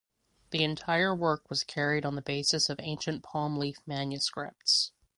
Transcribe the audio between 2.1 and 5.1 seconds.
the basis of ancient palm leaf manuscripts.